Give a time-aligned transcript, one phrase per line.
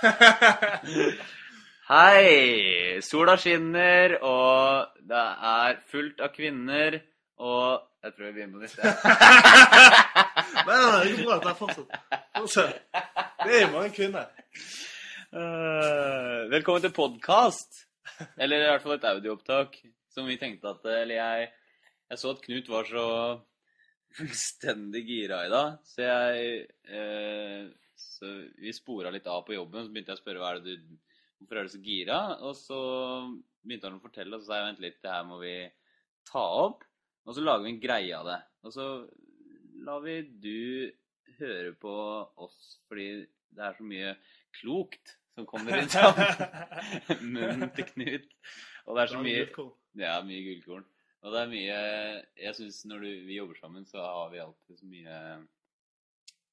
[1.90, 3.00] Hei!
[3.04, 7.00] Sola skinner, og det er fullt av kvinner,
[7.40, 8.78] og Jeg tror vi begynner på nytt.
[8.80, 8.86] jeg.
[10.66, 11.36] Nei, nei, nei, går bra.
[11.42, 11.90] Det er fortsatt.
[12.38, 12.78] Fortsett.
[13.42, 14.30] Det er jo mange kvinner.
[15.34, 17.82] Uh, velkommen til podkast.
[18.40, 19.76] Eller i hvert fall et audioopptak
[20.12, 21.44] som vi tenkte at Eller jeg
[22.10, 23.04] Jeg så at Knut var så
[24.16, 27.68] fullstendig gira i dag, så jeg eh,
[28.00, 30.76] Så vi spora litt av på jobben, så begynte jeg å spørre hva er det
[30.80, 30.98] du
[31.40, 32.16] Hvorfor er du så gira?
[32.44, 32.78] Og så
[33.64, 35.54] begynte han å fortelle, og så sa jeg vent litt, det her må vi
[36.28, 36.82] ta opp.
[37.24, 38.36] Og så lager vi en greie av det.
[38.68, 38.88] Og så
[39.86, 40.60] lar vi du
[41.38, 41.94] høre på
[42.44, 43.08] oss, fordi
[43.56, 44.12] det er så mye
[44.60, 46.20] klokt som kommer ut av
[47.34, 48.28] munnen til Knut.
[48.86, 49.46] Og det er så mye
[49.98, 50.84] Ja, mye gullkorn.
[51.20, 51.78] Og det er mye
[52.40, 55.16] Jeg syns når du, vi jobber sammen, så har vi alltid så mye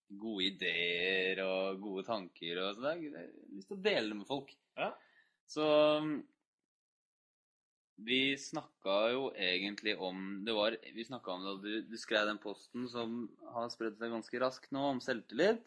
[0.07, 3.03] gode ideer og gode tanker og sånn.
[3.03, 4.53] jeg har lyst til å dele det med folk.
[4.79, 4.91] Ja.
[5.47, 5.67] Så
[7.97, 12.37] vi snakka jo egentlig om Det var Vi snakka om da du, du skrev den
[12.37, 13.23] posten som
[13.55, 15.63] har spredt seg ganske raskt nå, om selvtillit.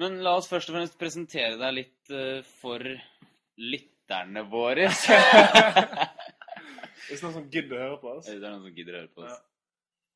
[0.00, 2.80] Men la oss først og fremst presentere deg litt uh, for
[3.60, 4.88] lytterne våre.
[7.08, 8.28] Hvis noen som gidder å høre på oss.
[8.28, 9.38] Det er noen som gidder å høre på oss.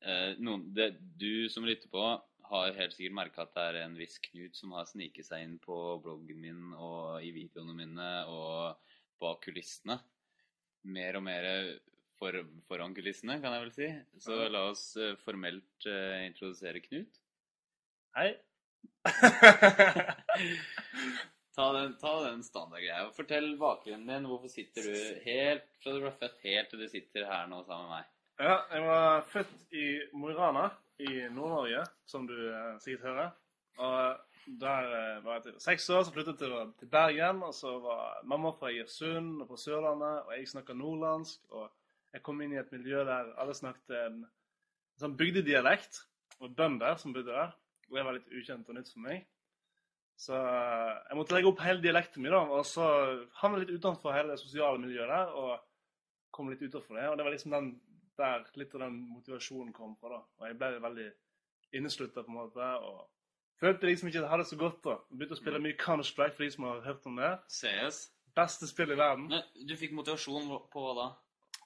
[0.07, 0.87] Eh, noen, det,
[1.19, 2.03] du som lytter på,
[2.49, 5.57] har helt sikkert merka at det er en viss Knut som har sniket seg inn
[5.63, 9.97] på bloggen min og i videoene mine og bak kulissene.
[10.87, 11.43] Mer og mer
[12.17, 12.31] for,
[12.69, 13.89] foran kulissene, kan jeg vel si.
[14.23, 17.13] Så la oss eh, formelt uh, introdusere Knut.
[18.17, 18.29] Hei.
[21.57, 23.07] Ta den, ta den standardgreia.
[23.15, 24.27] Fortell bakgrunnen din.
[24.29, 27.87] Hvorfor sitter du helt fra du ble født, helt til du sitter her nå sammen
[27.87, 28.11] med meg?
[28.37, 30.67] Ja, jeg var født i Mo i Rana
[30.99, 33.29] i Nord-Norge, som du eh, sikkert hører.
[33.77, 34.17] Og
[34.61, 37.43] der eh, var jeg til seks år, så flyttet jeg til Bergen.
[37.43, 41.45] Og så var mamma fra Egersund og fra Sørlandet, og jeg snakka nordlandsk.
[41.49, 41.69] Og
[42.13, 44.21] jeg kom inn i et miljø der alle snakket en
[45.01, 46.03] sånn bygdedialekt.
[46.41, 47.55] Og bønder som bodde der.
[47.89, 49.25] Og det var litt ukjent og nytt for meg.
[50.17, 52.41] Så eh, jeg måtte legge opp hele dialekten min, da.
[52.57, 52.85] Og så
[53.41, 55.33] havnet jeg litt utenfor hele det sosiale miljøet der.
[55.37, 55.57] Og
[56.33, 57.07] kom litt utenfor det.
[57.11, 57.69] Og det var liksom den
[58.17, 60.09] der litt av den motivasjonen kom fra.
[60.17, 60.23] da.
[60.39, 61.07] Og jeg ble veldig
[61.77, 62.67] inneslutta på en måte.
[62.83, 63.07] og
[63.61, 64.83] Følte liksom ikke at jeg hadde det så godt.
[64.83, 64.97] da.
[65.09, 67.31] Begynte å spille mye Counter-Strike for de som har hørt om det.
[67.49, 68.03] CS.
[68.37, 69.27] Beste spill i verden.
[69.31, 71.07] Men du fikk motivasjon på hva da?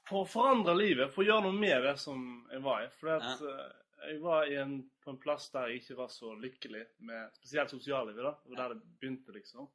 [0.07, 2.87] For å forandre livet, for å gjøre noe med det som jeg var i.
[2.99, 6.31] For at, eh, jeg var i en, på en plass der jeg ikke var så
[6.39, 8.23] lykkelig med spesielt sosiallivet.
[8.23, 8.31] da.
[8.43, 9.67] Det var der det begynte, liksom.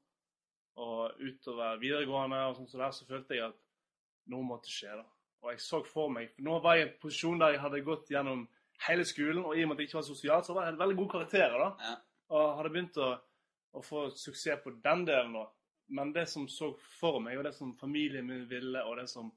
[0.77, 3.61] Og utover videregående og sånn som der, så følte jeg at
[4.33, 4.97] noe måtte skje.
[4.99, 5.05] da.
[5.45, 7.83] Og jeg så for meg for Nå var jeg i en posisjon der jeg hadde
[7.87, 8.47] gått gjennom
[8.87, 10.97] hele skolen, og i og med at jeg ikke var sosial, så var jeg veldig
[10.99, 11.59] gode karakterer.
[11.63, 11.91] da.
[11.91, 11.95] Ja.
[12.37, 13.11] Og hadde begynt å,
[13.73, 15.47] å få suksess på den delen da.
[15.97, 19.31] Men det som så for meg, og det som familien min ville, og det som,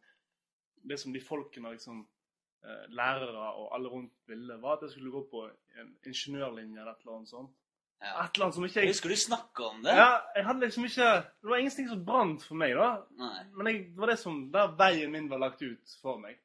[0.82, 5.14] det som de folkene liksom eh, lærere og alle rundt ville, var at jeg skulle
[5.14, 5.46] gå på
[5.78, 7.59] en ingeniørlinje eller et eller annet sånt.
[8.02, 8.24] Ja.
[8.24, 9.92] Et eller annet som ikke Jeg jeg husker du snakka om det.
[9.98, 11.08] Ja, jeg hadde liksom ikke
[11.42, 12.86] Det var ingenting som brant for meg, da.
[13.20, 13.44] Nei.
[13.58, 16.38] Men jeg, det var det som Der veien min var lagt ut for meg.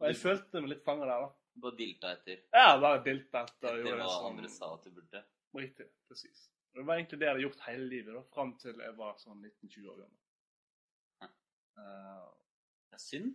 [0.00, 1.30] Og jeg følte meg litt fanga der, da.
[1.60, 2.42] Bare dilta etter.
[2.52, 3.80] Ja, bare dilta etter.
[3.80, 5.24] Etter hva som- andre sa at du burde.
[5.56, 5.86] Riktig.
[6.08, 6.46] Presis.
[6.74, 9.40] Det var egentlig det jeg hadde gjort hele livet, da, fram til jeg var sånn
[9.42, 10.16] 19-20 år gammel.
[11.22, 12.28] Eh,
[12.90, 13.34] Det er synd.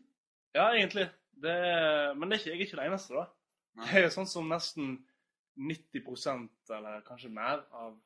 [0.56, 1.10] ja, egentlig.
[1.34, 1.56] Det,
[2.18, 3.26] men det er ikke, jeg er ikke det eneste, da.
[3.76, 3.86] Nei.
[3.90, 5.06] Det er jo sånn som nesten
[5.58, 8.00] 90% eller kanskje mer, av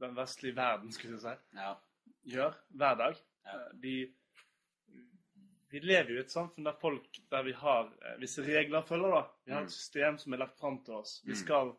[0.00, 1.74] den vestlige verden, skulle jeg si, Ja.
[2.26, 3.16] gjør hver dag.
[3.44, 3.54] Ja.
[3.54, 4.14] Eh, De,
[5.70, 9.10] vi lever jo i et samfunn der folk der vi har eh, visse regler følger.
[9.10, 9.22] da.
[9.44, 9.66] Vi har Mm.
[9.66, 11.22] et system som er lagt fram til oss.
[11.24, 11.36] Vi Mm.
[11.36, 11.76] skal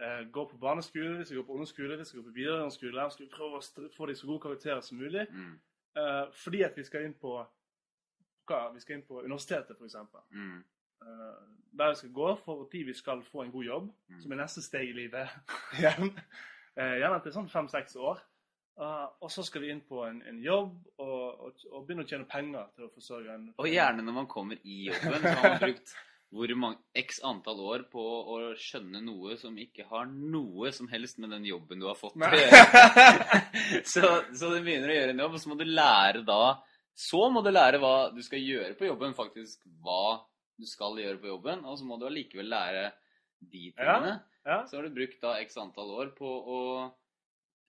[0.00, 3.04] eh, gå på barneskole, vi skal gå på ungdomsskole, vi skal gå på videregående skole.
[3.04, 5.26] Vi skal prøve å få de så gode karakterer som mulig.
[5.30, 5.60] Mm.
[5.96, 7.46] eh, fordi at vi skal inn på
[8.48, 8.72] hva?
[8.74, 9.94] Vi skal inn på universitetet, f.eks.
[10.32, 10.64] Mm.
[11.02, 11.40] Uh,
[11.74, 14.20] der vi skal gå for når vi skal få en god jobb, Mm.
[14.22, 15.28] som er neste steg i livet.
[16.74, 18.22] Uh, gjerne etter sånn fem-seks år.
[18.74, 22.08] Uh, og så skal vi inn på en, en jobb og, og, og begynne å
[22.10, 25.44] tjene penger til å forsørge en Og gjerne når man kommer i jobben, så har
[25.52, 25.92] man brukt
[26.34, 31.20] hvor mange, x antall år på å skjønne noe som ikke har noe som helst
[31.22, 32.32] med den jobben du har fått Nei.
[32.34, 33.42] å gjøre.
[33.92, 36.40] så, så du begynner å gjøre en jobb, og så må du lære da
[36.98, 40.18] Så må du lære hva du skal gjøre på jobben, faktisk hva
[40.58, 42.92] du skal gjøre på jobben, og så må du allikevel lære
[43.40, 44.20] de tingene.
[44.46, 44.64] Ja.
[44.66, 46.58] Så har du brukt da x antall år på å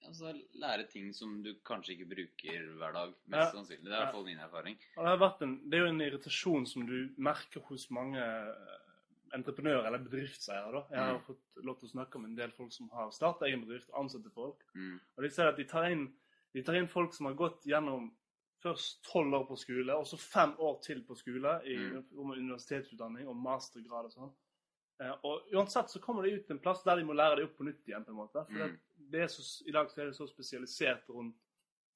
[0.05, 3.13] altså, lære ting som du kanskje ikke bruker hver dag.
[3.27, 3.51] Mest Ja.
[3.51, 3.83] sannsynlig.
[3.83, 4.77] Det er i hvert fall min erfaring.
[4.77, 8.77] Det, har vært en, det er jo en irritasjon som du merker hos mange eh,
[9.33, 10.71] entreprenører eller bedriftseiere.
[10.71, 10.83] da.
[10.91, 11.25] Jeg har Mm.
[11.25, 14.29] fått lov til å snakke med en del folk som har startet egen bedrift ansatte
[14.31, 14.61] folk.
[14.75, 14.99] Mm.
[15.17, 16.13] Og de ser at de tar inn,
[16.53, 18.11] de tar inn folk som har gått gjennom
[18.65, 22.03] først tolv år på skole, og så fem år til på skole i Mm.
[22.49, 24.33] universitetsutdanning og mastergrad og sånn.
[25.03, 27.45] Eh, og uansett så kommer de ut til en plass der de må lære det
[27.49, 28.05] opp på nytt igjen.
[28.05, 28.45] på en måte.
[28.47, 28.77] For Mm.
[29.11, 31.35] det er så, I dag så er det så spesialisert rundt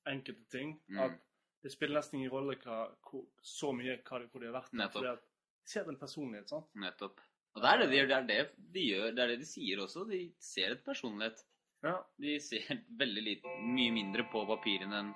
[0.07, 0.99] enkelte ting Mm.
[0.99, 1.19] at
[1.63, 4.71] det spiller nesten ingen rolle hva, hvor, så mye hva de, hvor de har vært.
[4.73, 4.93] Nettopp.
[4.93, 6.49] Fordi at de ser en personlighet.
[6.49, 6.65] sant?
[6.75, 7.19] Nettopp.
[7.55, 8.07] Og det er det de gjør.
[8.07, 9.15] Det er det de gjør.
[9.15, 10.07] Det er det de sier også.
[10.09, 11.43] De ser et personlighet.
[11.83, 12.59] Ja, De ser
[13.01, 15.15] veldig lite, mye mindre på papirene enn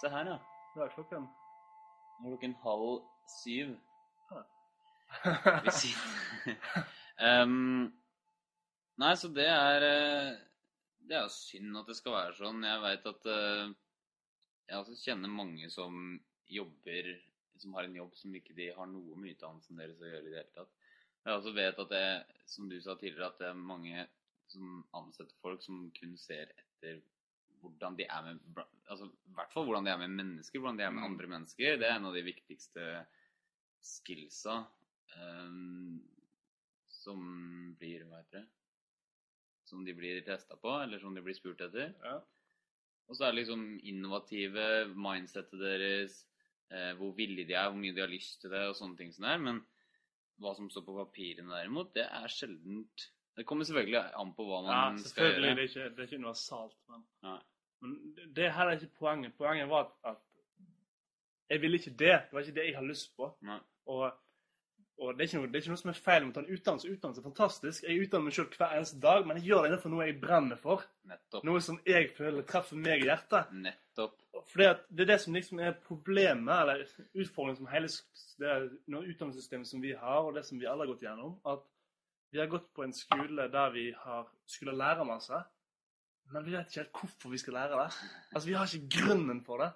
[0.00, 0.38] Se her, ja.
[0.74, 1.26] Det er klokken.
[2.20, 2.94] Nå er klokken halv
[3.40, 3.74] syv.
[4.30, 4.42] Ja.
[5.64, 6.54] Vi sier
[7.44, 7.92] um,
[8.98, 10.30] Nei, så det er eh,
[11.06, 12.64] Det er jo synd at det skal være sånn.
[12.66, 13.74] Jeg veit at eh,
[14.70, 15.98] Jeg også kjenner mange som
[16.50, 17.10] jobber
[17.62, 20.32] Som har en jobb som ikke de har noe med utdannelsen deres å gjøre i
[20.32, 20.74] det hele tatt.
[21.24, 22.06] Jeg også vet at det,
[22.50, 24.02] som du sa tidligere, at det er mange
[24.52, 26.98] som ansetter folk som kun ser etter
[27.64, 28.40] hvordan de er med
[28.92, 31.08] altså I hvert fall hvordan de er med mennesker, hvordan de er med Mm.
[31.12, 31.78] andre mennesker.
[31.80, 32.84] Det er en av de viktigste
[33.84, 34.58] skillsa
[35.16, 36.00] um,
[36.88, 37.24] som
[37.78, 38.46] blir Hva heter det?
[39.68, 41.94] Som de blir testa på, eller som de blir spurt etter.
[42.04, 42.18] Ja.
[43.08, 44.64] Og så er det liksom innovative,
[44.96, 46.18] mindsettet deres,
[46.70, 49.10] eh, hvor villige de er, hvor mye de har lyst til det, og sånne ting
[49.12, 49.40] som det er.
[49.40, 49.62] Men
[50.40, 54.60] hva som står på papirene derimot, det er sjeldent Det kommer selvfølgelig an på hva
[54.62, 55.48] ja, man skal selvfølgelig.
[55.48, 55.56] gjøre.
[55.56, 56.76] Det er ikke, det er ikke universalt.
[56.92, 57.38] Men, Nei.
[57.84, 59.34] Men det- her er ikke poenget.
[59.38, 60.20] Poenget var at, at
[61.50, 61.98] jeg ville ikke det.
[62.26, 63.30] Det var ikke det jeg hadde lyst på.
[63.86, 64.12] Og,
[64.98, 66.40] og det, er ikke noe, det er ikke noe som er feil med å ta
[66.44, 66.90] en utdannelse.
[66.94, 67.82] Utdannelse er fantastisk.
[67.84, 70.60] Jeg utdanner meg selv hver eneste dag, men jeg gjør det innenfor noe jeg brenner
[70.60, 70.84] for.
[71.10, 71.44] Nettopp.
[71.44, 73.52] Noe som jeg føler treffer meg i hjertet.
[73.52, 74.16] Nettopp.
[74.50, 77.88] Fordi at det er det som liksom er problemet, eller utfordringen som hele
[78.38, 78.54] det
[78.88, 81.62] utdannelsessystemet som vi har, og det som vi alle har gått gjennom, at
[82.34, 85.38] vi har gått på en skole der vi har skulle lære masse,
[86.32, 87.96] men vi vet ikke helt hvorfor vi skal lære det.
[88.34, 89.70] Altså, Vi har ikke grunnen for det.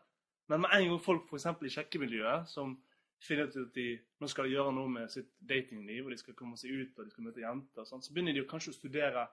[0.48, 1.46] Men med en gang folk f.eks.
[1.68, 2.76] i sjekkemiljøet som
[3.20, 3.88] finner ut at de
[4.20, 7.10] nå skal gjøre noe med sitt datingliv, og de skal komme seg ut og de
[7.10, 9.26] skal møte jenter, og sånt, så begynner de kanskje å studere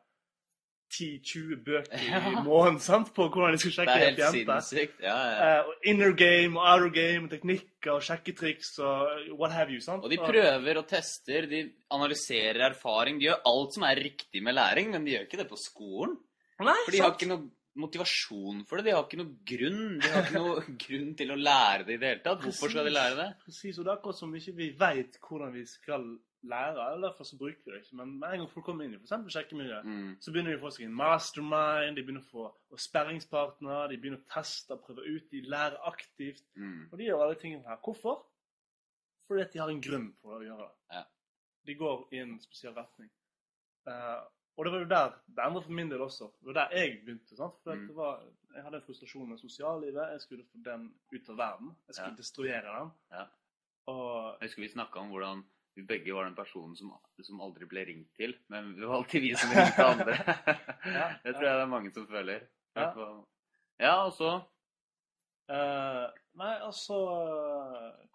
[0.95, 2.19] 10-20 bøker Ja.
[2.29, 4.91] i måneden sant, på hvordan de skal sjekke helt jenter.
[5.01, 5.47] Ja, ja.
[5.65, 9.81] Uh, inner game og outer game, teknikker og sjekketriks og what have you.
[9.83, 10.03] sant?
[10.06, 11.63] Og de prøver og tester, de
[11.95, 13.19] analyserer erfaring.
[13.21, 16.17] De gjør alt som er riktig med læring, men de gjør ikke det på skolen.
[16.63, 18.85] Nei, For de har ikke noe motivasjon for det.
[18.87, 19.97] De har ikke noe grunn.
[19.99, 22.45] De har ikke noe grunn til å lære det i det hele tatt.
[22.45, 23.27] Hvorfor skal de lære det?
[23.43, 26.05] Precis, og det er akkurat som ikke vi vet hvordan vi skal
[26.45, 26.85] lære.
[26.93, 27.97] eller Derfor så bruker vi det ikke.
[27.99, 30.15] Men med en gang folk kommer inn i for sjekkemiljøet, Mm.
[30.21, 32.45] så begynner de å få seg en mastermind, de begynner å få
[32.85, 36.43] sperringspartner, de begynner å teste, og prøve ut, de lærer aktivt.
[36.55, 36.87] Mm.
[36.91, 37.77] Og de gjør alle tingene her.
[37.83, 38.23] Hvorfor?
[39.27, 40.95] Fordi at de har en grunn for å gjøre det.
[40.95, 41.03] Ja.
[41.65, 43.09] De går i en spesiell retning.
[43.89, 44.21] Eh,
[44.57, 46.29] og det var jo der det endret for min del også.
[46.39, 47.35] Det var der jeg begynte.
[47.35, 47.57] sant?
[47.63, 47.87] For Mm.
[47.87, 48.21] det var,
[48.55, 50.11] Jeg hadde en frustrasjon med sosiallivet.
[50.11, 51.75] Jeg skulle få den ut av verden.
[51.87, 52.15] Jeg skulle Ja.
[52.15, 52.91] destruere den.
[53.11, 53.25] Ja.
[53.87, 55.43] Og Jeg husker vi snakka om hvordan
[55.75, 58.33] vi begge var den personen som, som aldri ble ringt til.
[58.47, 60.15] Men det var alltid vi som ringte andre.
[60.85, 62.47] Ja, det tror jeg det er mange som føler.
[62.75, 64.05] Ja.
[64.05, 64.29] Og så
[65.51, 66.95] uh, Nei, altså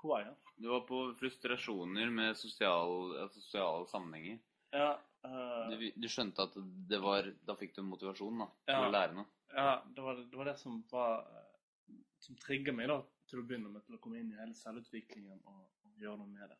[0.00, 0.35] Hvor var jeg?
[0.61, 4.38] Du var på frustrasjoner med sosial, altså sosiale sammenhenger.
[4.73, 4.90] Ja,
[5.25, 6.55] eh, Du, du skjønte at
[6.91, 8.87] det var Da fikk du motivasjon da, til Ja.
[8.89, 9.27] å lære noe.
[9.55, 13.00] ja det, var, det var det som var eh, Som trigga meg da
[13.31, 16.27] til å begynne med til å komme inn i hele selvutviklingen og, og gjøre noe
[16.33, 16.57] med det.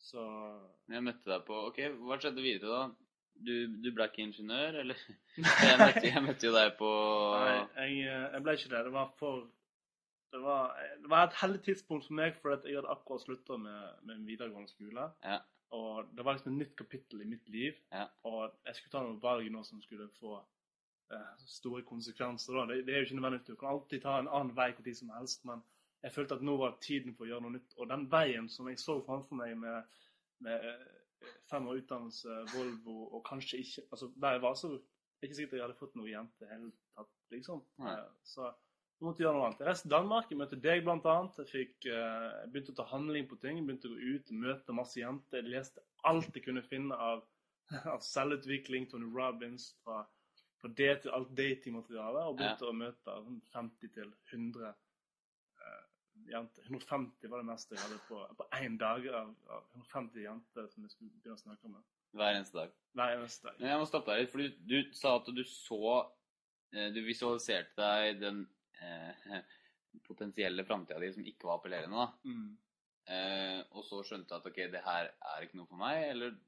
[0.00, 0.22] Så
[0.88, 2.84] Jeg møtte deg på Ok, hva skjedde videre da?
[3.40, 4.98] Du, du ble ikke ingeniør, eller?
[5.40, 6.88] Jeg møtte, jeg møtte jo deg på
[7.40, 8.80] Nei, jeg, eh, jeg ble ikke det.
[8.88, 9.46] Det var for
[10.32, 13.86] Det var, det var et heldig tidspunkt for meg, fordi jeg hadde akkurat slutta med,
[14.06, 15.06] med en videregående skole.
[15.24, 15.38] Ja.
[15.76, 17.76] Og det var liksom et nytt kapittel i mitt liv.
[17.92, 18.06] Ja.
[18.26, 22.58] Og jeg skulle ta noen valg nå som skulle få uh, store konsekvenser.
[22.66, 23.42] Det, det er jo ikke nødvendig.
[23.46, 25.62] Du kan alltid ta en annen vei tid som helst, men
[26.02, 27.76] jeg følte at nå var tiden for å gjøre noe nytt.
[27.78, 30.00] Og den veien som jeg så framfor meg med,
[30.46, 34.78] med eh, fem år utdannelse, Volvo og kanskje ikke altså Der jeg var, så er
[34.80, 37.62] det ikke sikkert jeg hadde fått noe jente i det hele tatt, liksom.
[37.84, 37.94] Nei.
[37.98, 38.48] Eh, Så
[39.00, 39.60] jeg måtte gjøre noe annet.
[39.62, 41.36] Jeg reiste til Danmark, jeg møtte deg blant annet.
[41.40, 43.62] Jeg, fikk, eh, begynte å ta handling på ting.
[43.64, 45.40] Begynte å gå ut, møte masse jenter.
[45.40, 47.22] Jeg leste alt jeg kunne finne av,
[47.94, 50.02] av selvutvikling, Tony Robbins, fra,
[50.60, 55.80] fra det til alt datingmateriale, og begynte å møte sånn 50 til 100 eh,
[56.34, 56.68] jenter.
[56.68, 60.84] 150 var det meste jeg hadde på, på én dag av, av 150 jenter som
[60.84, 61.88] jeg skulle begynne å snakke med.
[62.12, 62.78] hver eneste dag.
[63.00, 63.64] Hver eneste dag.
[63.64, 65.84] Men jeg må stoppe deg litt, for du, du sa at du så
[66.76, 68.48] eh, Du visualiserte deg den
[68.80, 69.40] eh,
[70.06, 72.30] potensielle framtida di som ikke var appellerende, da.
[72.30, 72.50] Mm.
[73.10, 76.38] Eh, og så skjønte du at ok, det her er ikke noe for meg, eller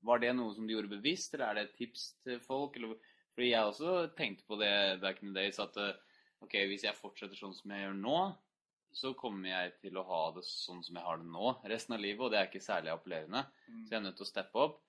[0.00, 2.76] Var det noe som du gjorde bevisst, eller er det et tips til folk?
[2.78, 2.94] Eller,
[3.34, 5.98] fordi jeg også tenkte på det back in the days at eh,
[6.40, 8.20] ok, hvis jeg fortsetter sånn som jeg gjør nå,
[8.96, 12.00] så kommer jeg til å ha det sånn som jeg har det nå resten av
[12.02, 13.44] livet, og det er ikke særlig appellerende.
[13.68, 13.82] Mm.
[13.84, 14.80] Så jeg er nødt til å steppe opp.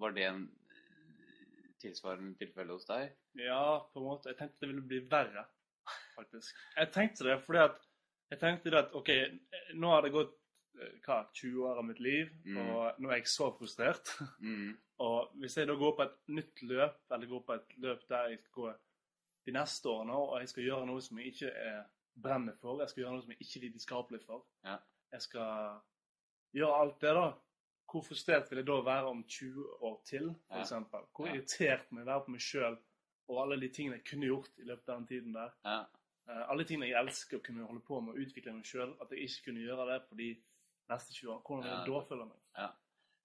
[0.00, 3.12] Var det en eh, tilsvarende tilfelle hos deg?
[3.40, 4.30] Ja, på en måte.
[4.30, 5.44] Jeg tenkte det ville bli verre,
[6.16, 6.56] faktisk.
[6.76, 7.82] Jeg tenkte det fordi at
[8.30, 9.08] Jeg tenkte det at OK,
[9.78, 10.32] nå har det gått
[10.82, 12.56] eh, hva, 20 år av mitt liv, Mm.
[12.74, 14.10] og nå er jeg så frustrert.
[14.40, 14.72] Mm.
[15.06, 18.28] Og hvis jeg da går på et nytt løp, eller går på et løp der
[18.32, 18.72] jeg skal gå
[19.46, 21.82] de neste årene, og jeg skal gjøre noe som jeg ikke er
[22.22, 24.76] brenner for, jeg skal gjøre noe som jeg ikke er lidenskapelig for, Ja.
[25.12, 25.80] jeg skal
[26.56, 27.26] gjøre alt det, da.
[27.92, 31.04] Hvor frustrert vil jeg da være om 20 år til, for Ja.
[31.14, 32.78] Hvor irritert må jeg være på meg sjøl
[33.28, 35.50] og alle de tingene jeg kunne gjort i løpet av den tiden der?
[35.64, 35.84] Ja.
[36.28, 39.12] Eh, alle tingene jeg elsker å kunne holde på med å utvikle meg sjøl, at
[39.14, 40.30] jeg ikke kunne gjøre det på de
[40.90, 41.40] neste 20 år.
[41.46, 41.86] Hvordan vil jeg Ja.
[41.92, 42.40] da føle meg?
[42.58, 42.68] Ja,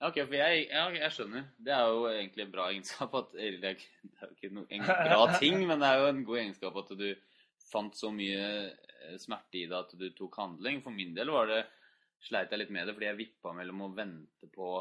[0.08, 1.44] ok, for jeg, ja, jeg skjønner.
[1.58, 3.14] Det er jo egentlig en bra egenskap.
[3.22, 3.76] At, eller det er
[4.22, 7.08] jo ikke en bra ting, men det er jo en god egenskap at du
[7.72, 10.82] fant så mye eh, smerte i det at du tok handling.
[10.86, 11.62] For min del var det,
[12.22, 14.76] sleit jeg litt med det, fordi jeg vippa mellom å vente på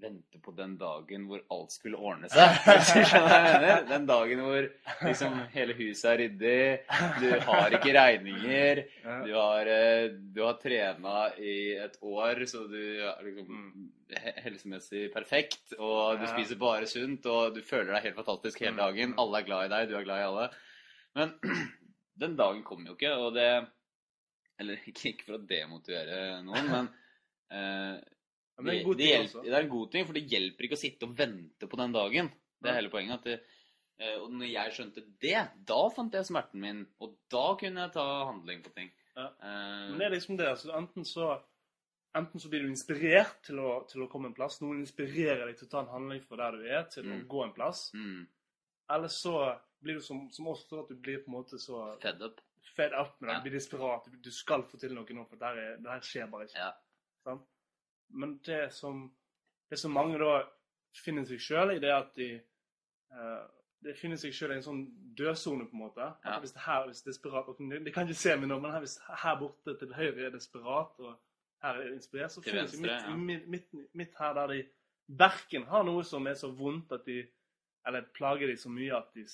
[0.00, 2.56] Vente på den dagen hvor alt skulle ordne seg.
[3.92, 4.64] Den dagen hvor
[5.04, 6.62] liksom hele huset er ryddig,
[7.20, 8.80] du har ikke regninger,
[9.26, 13.60] du har, eh, du har trena i et år, så du er liksom
[14.42, 18.80] helsemessig perfekt, og du spiser bare sunt, og du føler deg helt fantastisk hele Mm,
[18.82, 19.12] dagen.
[19.14, 19.20] mm.
[19.22, 20.48] Alle er glad i deg, du er glad i alle.
[21.20, 21.36] Men
[22.24, 23.46] den dagen kommer jo ikke, og det
[24.60, 26.90] Eller ikke, ikke for å demotivere noen, men
[28.68, 30.64] eh, det en god det, ting, hjelper, det er en god ting, for det hjelper
[30.68, 32.28] ikke å sitte og vente på den dagen.
[32.62, 32.80] Det er Ja.
[32.80, 33.22] hele poenget.
[33.24, 33.40] det,
[33.98, 37.92] eh, Og når jeg skjønte det, da fant jeg smerten min, og da kunne jeg
[37.92, 38.90] ta handling på ting.
[39.16, 39.26] Ja.
[39.42, 40.46] Eh, Men det er liksom det.
[40.48, 41.40] altså Enten så,
[42.14, 44.60] enten så blir du inspirert til å, til å komme en plass.
[44.60, 47.24] Noen inspirerer deg til å ta en handling fra der du er, til Mm.
[47.24, 47.90] å gå en plass.
[47.94, 48.26] mm,
[48.90, 52.20] Eller så blir du som, som sånn at du blir på en måte så fed
[52.22, 52.40] up.
[52.76, 53.34] fed up med det.
[53.34, 53.40] Ja.
[53.40, 54.22] Du blir desperat.
[54.22, 55.56] Du, skal få til noe nå, for det her,
[55.94, 56.56] er, skjer bare ikke.
[56.58, 56.72] Ja.
[57.24, 57.42] Sant?
[58.12, 59.06] Men det som,
[59.70, 60.42] det som mange da
[61.04, 62.30] finner seg sjøl i, det er at de
[63.14, 63.44] uh,
[63.82, 64.82] det finner seg sjøl i en sånn
[65.18, 66.06] dødsone, på en måte.
[66.24, 66.36] Ja.
[66.42, 68.84] Hvis det her hvis desperat og desperat de kan ikke se meg nå, men her,
[68.84, 71.16] hvis her borte til høyre er desperat, og
[71.64, 73.16] her er inspirert, så finnes finner de seg ja.
[73.16, 74.60] midt, midt, midt, midt her der de
[75.18, 77.22] verken har noe som er så vondt at de
[77.86, 79.24] Eller plager de så mye at de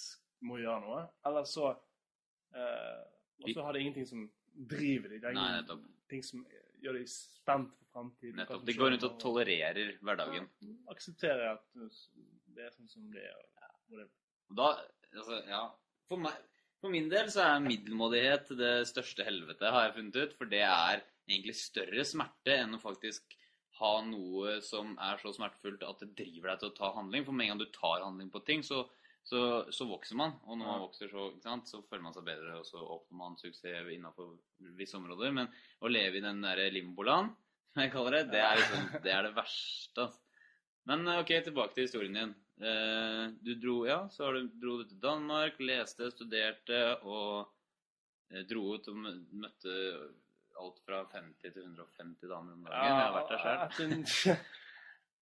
[0.49, 3.03] må gjøre noe, eller så uh,
[3.45, 4.23] Og så har de ingenting som
[4.71, 5.21] driver dem.
[5.21, 6.47] Det er Nei, ingen ting som
[6.83, 8.39] gjør deg spent for framtiden.
[8.43, 8.63] Nettopp.
[8.65, 10.49] det De går rundt og tolererer hverdagen.
[10.65, 13.37] Ja, aksepterer at det er sånn som det er.
[13.39, 14.07] og.
[14.49, 14.69] Og da,
[15.13, 15.63] altså, ja
[16.09, 16.37] for, meg,
[16.81, 20.37] for min del så er middelmådighet det største helvete, har jeg funnet ut.
[20.39, 23.37] For det er egentlig større smerte enn å faktisk
[23.79, 27.27] ha noe som er så smertefullt at det driver deg til å ta handling.
[27.27, 28.87] For med en gang du tar handling på ting, så,
[29.29, 29.41] så,
[29.75, 30.33] så vokser man.
[30.47, 33.37] Og når man vokser, så, sant, så føler man seg bedre, og så oppnår man
[33.41, 34.33] suksess innenfor
[34.79, 35.35] visse områder.
[35.37, 35.51] Men
[35.85, 37.35] å leve i den derre limboland,
[37.75, 40.09] som jeg kaller det, det er, liksom, det er det verste.
[40.89, 42.33] Men eh, ok, tilbake til historien din.
[42.65, 47.53] Eh, du dro, ja, så har du, dro du til Danmark, leste, studerte og
[48.33, 49.77] eh, dro ut og møtte
[50.59, 52.89] alt fra 50 til 150 damer om dagen.
[52.89, 54.49] jeg har vært der selv.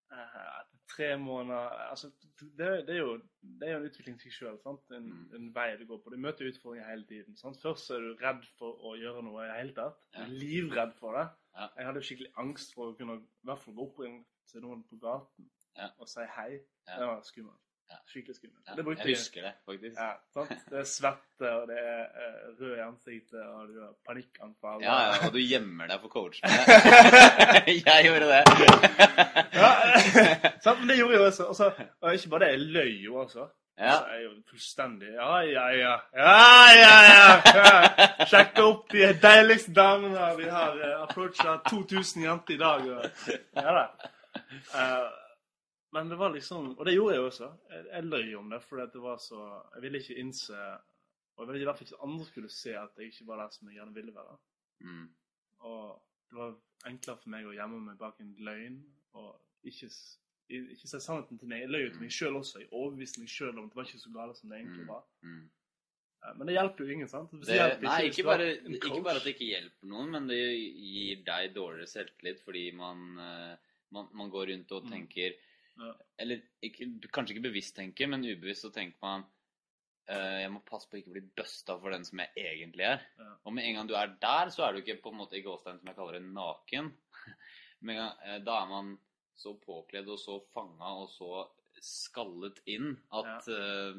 [0.06, 2.10] Etter, eh, etter tre måneder Altså,
[2.40, 4.58] det, det, er jo, det er jo en utvikling i seg sjøl.
[4.66, 5.34] En, Mm.
[5.34, 6.10] en vei du går på.
[6.14, 7.36] Du møter utfordringer hele tiden.
[7.36, 7.58] Sant?
[7.62, 9.98] Først er du redd for å gjøre noe i det hele tatt.
[10.14, 11.26] Du er livredd for det.
[11.56, 11.68] Ja.
[11.76, 14.98] Jeg hadde skikkelig angst for å kunne i hvert fall gå opp til noen på
[15.02, 15.90] gaten Ja.
[15.98, 16.60] og si hei.
[16.86, 16.98] Ja.
[17.00, 17.65] Det var skummelt.
[18.06, 18.62] Skikkelig skummelt.
[18.68, 19.96] Ja, det jeg husker det, faktisk.
[19.98, 20.52] Ja, sant?
[20.70, 24.80] Det er svette, og det er eh, rød i ansiktet, og du har panikkanfall.
[24.82, 26.46] Ja, ja, og du gjemmer deg for coachen.
[27.90, 28.42] jeg gjorde det.
[29.56, 29.70] Ja,
[30.60, 30.80] sant?
[30.80, 31.44] Men det gjorde jeg også.
[31.44, 31.70] også.
[32.00, 33.46] og ikke bare det, jeg løy jo også.
[33.78, 33.92] Ja.
[33.92, 35.94] Så jeg er jo fullstendig Ja, ja, ja.
[36.16, 36.36] Ja,
[36.80, 37.24] ja, ja.
[37.58, 38.26] ja.
[38.30, 40.30] Sjekk opp de deiligste damene.
[40.38, 42.88] Vi har uh, approacha 2000 jenter i dag.
[42.96, 43.86] Og, ja da.
[44.80, 45.25] Eh,
[45.96, 47.48] men det var liksom Og det gjorde jeg også.
[47.70, 49.40] Jeg, jeg løy om det, fordi det var så
[49.74, 50.58] Jeg ville ikke innse
[51.36, 53.50] Og jeg ville i hvert fall ikke andre skulle se at jeg ikke var der
[53.56, 54.36] som jeg gjerne ville være.
[54.80, 55.08] Mm.
[55.60, 56.54] Og det var
[56.86, 58.78] enklere for meg å gjemme meg bak en løgn
[59.16, 59.34] og
[59.64, 59.88] ikke,
[60.48, 61.60] ikke si sannheten til meg.
[61.64, 62.60] Jeg løy jo til meg sjøl også.
[62.62, 64.90] Jeg overbeviste meg sjøl om at det var ikke så galt som det egentlig Mm.
[64.94, 65.04] var.
[65.22, 65.44] Mm.
[66.24, 67.30] Eh, Men det hjelper jo ingen, sant?
[67.32, 71.52] Det, nei, ikke bare, ikke bare at det ikke hjelper noen, men det gir deg
[71.54, 73.56] dårligere selvtillit fordi man, eh,
[73.92, 74.90] man, man går rundt og Mm.
[75.76, 75.94] Ja.
[76.22, 79.26] Eller ikke, kanskje ikke bevisst tenker, men ubevisst så tenker man
[80.08, 83.04] uh, Jeg må passe på å ikke bli busta for den som jeg egentlig er.
[83.20, 83.32] Ja.
[83.44, 85.44] Og med en gang du er der, så er du ikke på en måte i
[85.44, 86.92] gåstein som jeg kaller det, naken.
[87.84, 88.94] Med en gang, eh, da er man
[89.36, 91.44] så påkledd og så fanga og så
[91.84, 93.98] skallet inn at eh,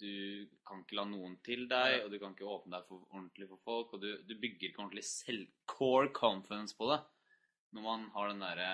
[0.00, 3.48] du kan ikke la noen til deg, og du kan ikke åpne deg for, ordentlig
[3.52, 6.98] for folk, og du, du bygger ikke ordentlig selv core confidence på det.
[7.76, 8.68] Når man har den derre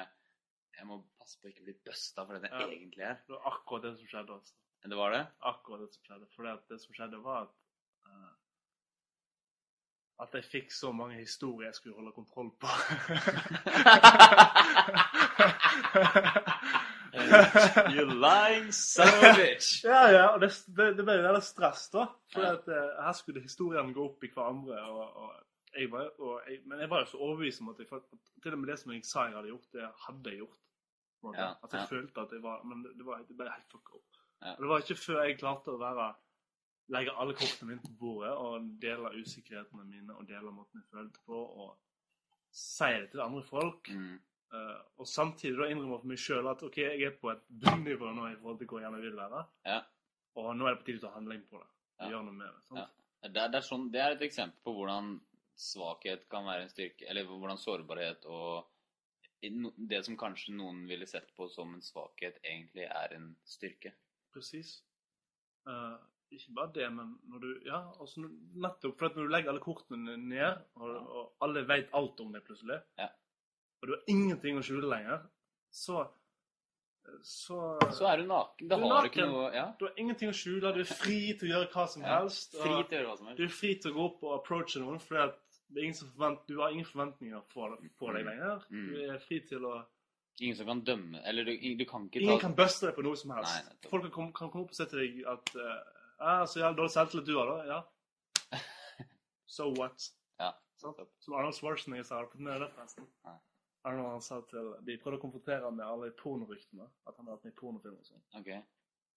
[0.77, 2.67] Jeg må passe på å ikke bli busta for den det Ja.
[2.69, 3.17] egentlig er.
[3.27, 4.37] Det var akkurat det som skjedde.
[4.41, 4.55] Også.
[4.83, 5.25] Det var det?
[5.47, 6.27] Akkurat det som skjedde.
[6.37, 6.43] For
[6.75, 7.53] det som skjedde, var at
[8.11, 8.31] uh,
[10.23, 12.69] At jeg fikk så mange historier jeg skulle holde kontroll på.
[17.93, 19.85] You lying son of a bitch.
[19.85, 22.07] Ja, ja, og det, det, det ble veldig stress, da.
[22.33, 22.53] For Ja.
[22.57, 24.79] at, uh, her skulle historiene gå opp i hverandre.
[24.89, 27.89] Og, og jeg var, og jeg, men jeg var jo så overbevist om at, jeg,
[27.93, 30.59] at til og med det som jeg sa jeg hadde gjort, det hadde jeg gjort.
[31.23, 31.87] Ja, at jeg ja.
[31.87, 34.21] følte at jeg var Men det, var, det ble helt fucka opp.
[34.43, 34.57] Ja.
[34.57, 36.09] Og det var ikke før jeg klarte å være
[36.93, 41.23] legge alle kortene mine på bordet og dele usikkerhetene mine og dele måten jeg følte
[41.25, 41.77] på, og
[42.53, 43.89] si det til andre folk.
[43.89, 44.19] Mm.
[44.53, 48.11] Uh, og samtidig da innrømme for meg sjøl at OK, jeg er på et bunnivå
[48.13, 49.45] nå i forhold til hvor jeg gjerne vil være.
[49.69, 49.79] Ja.
[50.43, 51.69] Og nå er det på tide å ta handling på det.
[52.03, 52.11] Ja.
[52.11, 52.65] gjøre noe med det.
[52.67, 52.83] sant?
[52.83, 52.89] Ja.
[53.23, 55.15] Det, er, det, er sånn, det er et eksempel på hvordan
[55.63, 58.69] svakhet kan være en styrke, eller hvordan sårbarhet og
[59.43, 63.93] det som kanskje noen ville sett på som en svakhet, egentlig er en styrke.
[64.33, 64.79] Presis.
[65.69, 65.99] Uh,
[66.33, 69.63] ikke bare det, men når du Ja, altså nettopp for at når du legger alle
[69.65, 73.09] kortene ned, og, og alle vet alt om det plutselig, Ja.
[73.83, 75.27] og du har ingenting å skjule lenger,
[75.71, 76.09] så
[77.27, 78.69] så, Så er du naken.
[78.69, 79.73] Da Du har du ikke noe Ja.
[79.79, 80.73] Du har ingenting å skjule.
[80.73, 82.55] Du er fri til å gjøre hva som helst.
[82.55, 84.81] Fri til å gjøre hva som Du er fri til å gå opp og approache
[84.81, 88.65] noen, fordi at det ingen som forvent, du har ingen forventninger for, på deg lenger.
[88.71, 88.87] Mm.
[88.89, 89.81] Du er fri til å
[90.41, 93.19] Ingen som kan dømme Eller du, du kan ikke Ingen kan buste deg på noe
[93.21, 93.53] som helst.
[93.67, 93.91] Nei.
[93.91, 97.29] Folk kan, kan komme opp og si til deg at uh, så jævlig dårlig selvtillit
[97.29, 97.59] du har, da.
[97.69, 98.59] Ja.
[99.53, 100.09] So what?
[100.41, 100.55] Ja.
[100.81, 100.97] Sånn?
[101.21, 103.09] Som Arnold Schwarzenegger sa, har du fått med deg forresten?
[103.29, 103.37] Nei.
[103.91, 106.89] Arnold han sa til De prøvde å konfrontere ham med alle pornoryktene.
[107.05, 108.25] At han hadde vært med i pornofilm og sånn.
[108.41, 108.63] Okay.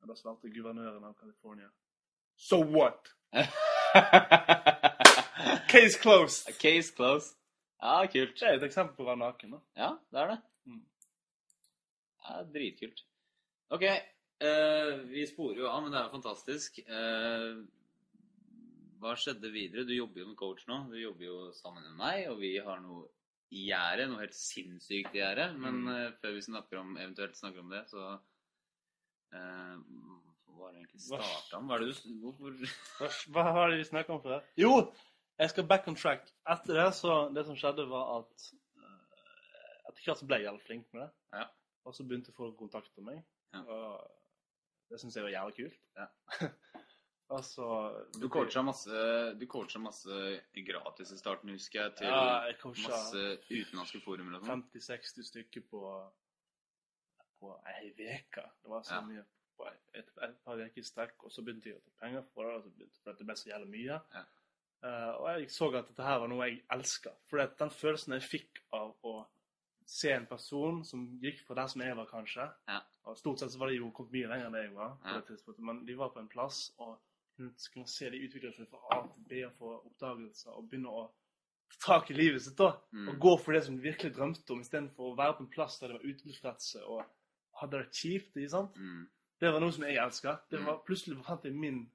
[0.04, 1.72] Og da svarte guvernøren av California
[2.50, 3.14] So what?
[5.72, 6.50] Case closed!
[6.62, 7.36] Case closed.
[7.82, 8.36] Ja, kult.
[8.40, 9.52] Det er et eksempel på å være naken.
[9.58, 9.60] da.
[9.78, 10.38] Ja, det er det.
[10.72, 10.84] Mm.
[12.26, 13.04] Ja, dritkult.
[13.76, 13.84] OK.
[13.86, 16.80] eh, vi sporer jo av, men det er jo fantastisk.
[16.86, 17.60] Eh,
[19.04, 19.84] hva skjedde videre?
[19.86, 20.80] Du jobber jo med coach nå.
[20.90, 23.06] Du jobber jo sammen med meg, og vi har noe
[23.54, 24.08] i gjerdet.
[24.10, 25.52] Noe helt sinnssykt i gjerdet.
[25.62, 25.90] Men Mm.
[25.96, 28.06] eh, før vi snakker om, eventuelt snakker om det, så
[29.34, 29.76] eh,
[30.48, 31.68] Hva var det egentlig starta om?
[31.70, 32.56] Hva er det du Hvorfor
[32.98, 34.42] Hva, hva var det vi snakker om før?
[34.58, 34.72] Jo,
[35.40, 36.30] jeg skal back on track.
[36.50, 40.66] Etter det så Det som skjedde, var at uh, Etter hvert så ble jeg jævlig
[40.68, 41.10] flink med det.
[41.34, 41.48] Ja.
[41.86, 43.22] Og så begynte folk å kontakte meg.
[43.54, 43.64] Ja.
[43.64, 45.80] Og det syns jeg var jævlig kult.
[45.98, 46.08] Ja.
[47.36, 47.70] og så
[48.20, 49.06] Du coacha masse,
[49.40, 49.48] du
[49.82, 50.20] masse
[50.68, 54.68] gratis i starten, husker jeg, til Ja, jeg masse utenlandske forumer og sånn.
[54.76, 55.84] 50-60 stykker på
[57.40, 58.44] på ei uke.
[58.64, 59.24] Det var så mye
[59.58, 61.28] på et, et par uker i strekk.
[61.28, 63.38] Og så begynte jeg å ta penger for det, og så begynte, for det ble
[63.40, 64.00] så jævlig mye.
[64.16, 64.24] Ja.
[64.86, 67.10] Eh, og jeg så at dette her var noe jeg elska.
[67.30, 69.16] For den følelsen jeg fikk av å
[69.86, 72.82] se en person som gikk fra der som jeg var, kanskje Ja.
[73.06, 74.96] Og stort sett så var de jo kommet mye lenger enn det jeg var.
[75.02, 75.20] på Ja.
[75.20, 76.98] det tidspunktet, Men de var på en plass, og
[77.38, 80.90] hun kunne se de utvikle seg fra A til B og få oppdagelser og begynne
[80.90, 81.10] å
[81.82, 82.56] ta tak i livet sitt.
[82.58, 83.10] da, Mm.
[83.10, 85.80] Og gå for det som de virkelig drømte om, istedenfor å være på en plass
[85.80, 87.06] der de var utilfredse og
[87.62, 88.36] hadde det kjipt.
[88.38, 88.76] ikke sant?
[88.78, 89.08] Mm.
[89.40, 90.40] Det var noe som jeg elska.
[90.50, 90.80] Det Mm.
[90.86, 91.90] Plutselig fant jeg min,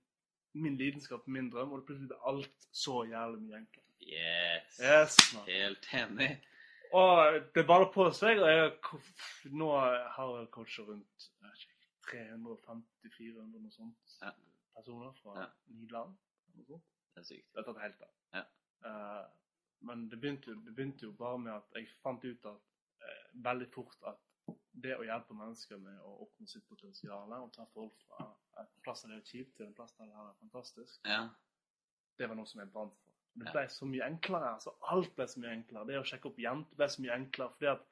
[0.52, 3.86] min lidenskap, min drøm, og det plutselig blir alt så jævlig mye enklere.
[4.00, 4.80] Yes.
[4.80, 5.44] Yes, man.
[5.46, 6.30] Helt enig.
[6.92, 8.72] Og det baller på seg, og jeg,
[9.52, 9.68] nå
[10.16, 11.76] har jeg coacha rundt jeg vet ikke,
[12.10, 14.32] 350-400 noe sånt Ja.
[14.74, 15.46] personer fra Ja.
[15.68, 16.16] ni land.
[16.56, 16.80] Det
[17.16, 17.46] er sykt.
[17.54, 18.10] Det har tatt helt av.
[18.34, 18.44] Ja.
[18.84, 19.26] Uh,
[19.80, 22.60] men det begynte, jo- det begynte jo bare med at jeg fant ut at
[23.02, 24.16] uh, veldig fort at
[24.72, 28.26] det å hjelpe mennesker med å oppnå sitt potensial og ta folk fra
[28.60, 31.22] en plass der det er kjipt, til en plass der det er fantastisk, Ja.
[32.18, 33.06] det var noe som jeg brant for.
[33.40, 34.48] Det ble så mye enklere.
[34.56, 35.86] altså Alt ble så mye enklere.
[35.86, 37.52] Det å sjekke opp jenter ble så mye enklere.
[37.54, 37.86] fordi at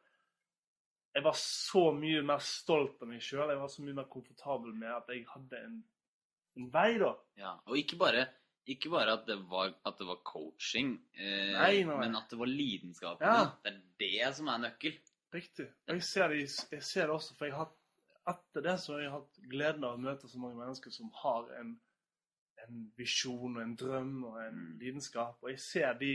[1.15, 3.49] jeg var så mye mer stolt av meg sjøl.
[3.49, 5.79] Jeg var så mye mer komfortabel med at jeg hadde en,
[6.59, 7.13] en vei, da.
[7.39, 7.53] ja.
[7.71, 8.27] Og ikke bare,
[8.67, 11.97] ikke bare at, det var, at det var coaching, eh, Nei, nei.
[12.03, 13.25] men at det var lidenskapen.
[13.25, 13.47] Ja.
[13.65, 14.99] Det er det som er nøkkel.
[15.35, 15.67] Riktig.
[15.89, 16.39] Og jeg ser, det,
[16.73, 17.69] jeg ser det også, for jeg har
[18.29, 21.47] etter det så har jeg hatt gleden av å møte så mange mennesker som har
[21.61, 21.71] en,
[22.65, 24.79] en visjon og en drøm og en Mm.
[24.83, 25.39] lidenskap.
[25.43, 26.11] Og jeg ser de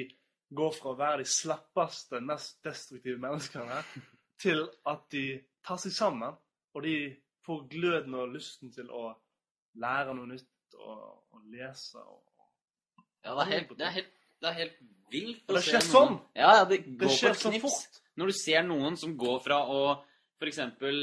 [0.54, 3.80] gå fra å være de slappeste, mest destruktive menneskene
[4.44, 6.36] til at de tar seg sammen,
[6.74, 9.08] og de får gløden og lysten til å
[9.82, 11.98] lære noe nytt og, og lese.
[11.98, 12.22] Og,
[13.24, 16.18] Ja, det er helt, det er helt, det er helt vilt Og det skjer sånn!
[16.36, 18.00] Ja, ja, det det går på skjer et så fort.
[18.20, 19.84] Når du ser noen som går fra å
[20.44, 20.98] eksempel,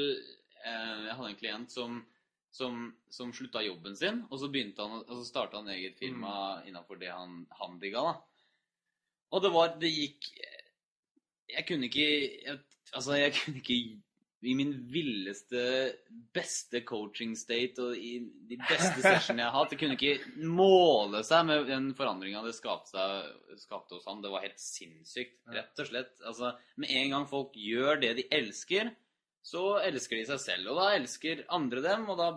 [0.60, 2.00] eh, jeg hadde en klient som,
[2.52, 6.60] som, som slutta jobben sin, og så begynte han, og så starta han eget firma
[6.68, 8.14] innenfor det han, han digga, da.
[9.30, 10.24] Og det var Det gikk
[11.52, 12.56] Jeg kunne ikke jeg,
[12.90, 13.76] Altså, jeg kunne ikke
[14.40, 15.62] i min villeste,
[16.33, 18.14] beste coaching state og i
[18.48, 22.55] de beste sessionene jeg har hatt Det kunne ikke måle seg med den forandringa det
[22.57, 23.05] skapte,
[23.61, 24.22] skapte hos han.
[24.24, 26.14] Det var helt sinnssykt, rett og slett.
[26.24, 28.94] Altså, Med en gang folk gjør det de elsker,
[29.44, 30.72] så elsker de seg selv.
[30.72, 32.31] Og da elsker andre dem, og da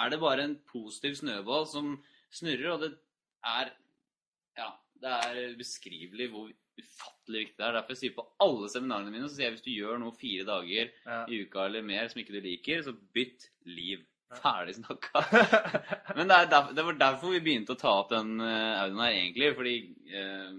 [0.00, 1.96] er det bare en positiv snøball som
[2.34, 2.92] snurrer, og det
[3.54, 3.72] er
[4.58, 4.68] Ja,
[5.02, 7.76] det er ubeskrivelig hvor ufattelig viktig det er.
[7.78, 10.44] Derfor sier jeg på alle seminarene mine så sier jeg hvis du gjør noe fire
[10.48, 11.20] dager Ja.
[11.30, 14.02] i uka eller mer som ikke du liker, så bytt liv.
[14.34, 15.20] Ferdig snakka.
[16.16, 19.02] Men det, er derf- det var derfor vi begynte å ta opp den uh, audioen
[19.04, 19.50] her, egentlig.
[19.54, 19.74] Fordi
[20.10, 20.56] eh,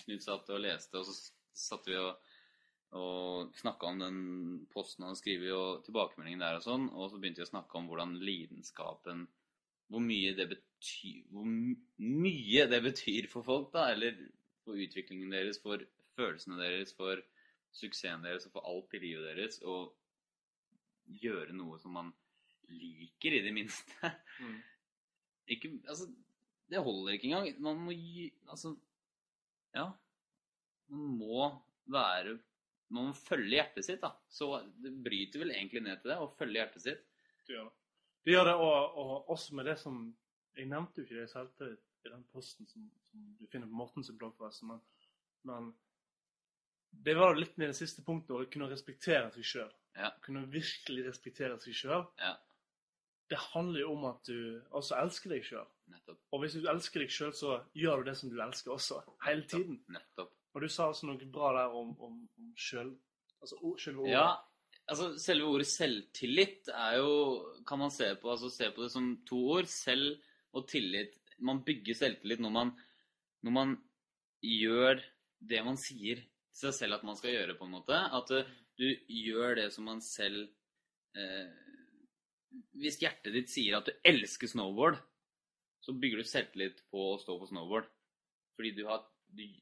[0.00, 1.16] Knut satt og leste, og så
[1.58, 2.14] satt vi og,
[2.96, 4.20] og snakka om den
[4.72, 6.86] posten han skriver, og tilbakemeldingen der og sånn.
[6.94, 9.26] Og så begynte vi å snakke om hvordan lidenskapen
[9.92, 13.90] Hvor mye det betyr Hvor mye det betyr for folk, da.
[13.92, 14.16] Eller
[14.68, 15.82] for utviklingen deres, for
[16.18, 17.20] følelsene deres, for
[17.74, 19.60] suksessen deres og for alt i livet deres.
[19.64, 19.94] Og
[21.22, 22.12] gjøre noe som man
[22.68, 24.12] liker, i det minste.
[24.44, 24.58] Mm.
[25.48, 26.08] Ikke Altså,
[26.68, 27.48] det holder ikke engang.
[27.64, 28.74] Man må gi Altså,
[29.74, 29.88] ja.
[30.92, 31.48] Man må
[31.88, 32.38] være
[32.90, 34.14] Man må følge hjertet sitt, da.
[34.28, 34.50] Så
[34.80, 37.02] det bryter vel egentlig ned til det, å følge hjertet sitt.
[37.44, 37.74] Du gjør det.
[38.24, 40.00] Du gjør det og, og også med det som
[40.56, 43.78] Jeg nevnte jo ikke det i selvtillit i den posten som, som du finner på
[43.80, 44.82] Mortens blogg, forresten, men,
[45.48, 45.70] men
[46.90, 49.72] det var litt med det siste punktet å kunne respektere seg sjøl.
[49.98, 50.12] Ja.
[50.24, 52.06] Kunne virkelig respektere seg sjøl.
[52.22, 52.34] Ja.
[53.28, 54.38] Det handler jo om at du
[54.78, 55.66] også elsker deg sjøl.
[56.32, 59.02] Og hvis du elsker deg sjøl, så gjør du det som du elsker også.
[59.26, 59.82] Hele tiden.
[59.92, 60.32] Nettopp.
[60.56, 62.94] Og du sa også noe bra der om, om, om sjøl...
[63.38, 64.14] Altså selve ordet.
[64.16, 67.12] Ja, altså selve ordet selvtillit er jo
[67.68, 69.68] Kan man se på, altså, se på det som to ord.
[69.70, 70.16] Selv
[70.56, 71.14] og tillit.
[71.44, 72.72] Man bygger selvtillit når man,
[73.46, 73.76] når man
[74.42, 75.02] gjør
[75.38, 77.94] det man sier til seg selv at man skal gjøre, på en måte.
[77.94, 78.48] At eh,
[78.78, 80.48] du gjør det som man selv
[81.18, 81.50] eh,
[82.78, 84.98] Hvis hjertet ditt sier at du elsker snowboard,
[85.84, 87.88] så bygger du selvtillit på å stå på snowboard.
[88.58, 89.06] Fordi du har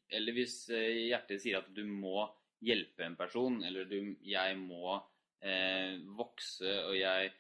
[0.09, 2.29] Eller hvis eh, hjertet sier at du må
[2.65, 4.97] hjelpe en person, eller du, jeg må
[5.45, 7.35] eh, vokse, og jeg